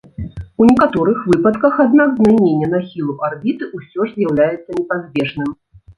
У 0.63 0.67
некаторых 0.69 1.19
выпадках, 1.31 1.77
аднак, 1.85 2.09
змяненне 2.19 2.69
нахілу 2.73 3.19
арбіты 3.27 3.69
ўсё 3.77 3.99
ж 4.11 4.11
з'яўляецца 4.17 4.69
непазбежным. 4.79 5.53